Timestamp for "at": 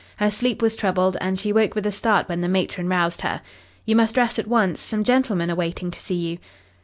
4.39-4.47